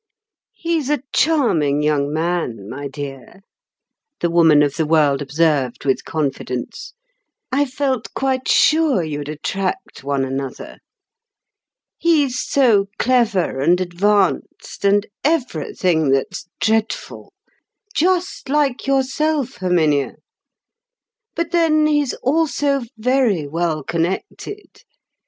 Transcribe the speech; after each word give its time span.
"He's 0.55 0.89
a 0.89 1.03
charming 1.13 1.83
young 1.83 2.11
man, 2.11 2.67
my 2.67 2.87
dear," 2.87 3.41
the 4.19 4.31
woman 4.31 4.63
of 4.63 4.75
the 4.75 4.87
world 4.87 5.21
observed 5.21 5.85
with 5.85 6.05
confidence. 6.05 6.95
"I 7.51 7.65
felt 7.65 8.11
quite 8.15 8.47
sure 8.47 9.03
you'd 9.03 9.29
attract 9.29 10.03
one 10.03 10.25
another. 10.25 10.79
He's 11.99 12.39
so 12.41 12.87
clever 12.97 13.59
and 13.59 13.79
advanced, 13.79 14.83
and 14.83 15.05
everything 15.23 16.09
that's 16.09 16.47
dreadful—just 16.61 18.49
like 18.49 18.87
yourself, 18.87 19.57
Herminia. 19.57 20.15
But 21.35 21.51
then 21.51 21.85
he's 21.85 22.15
also 22.23 22.81
very 22.97 23.45
well 23.47 23.83
connected. 23.83 24.81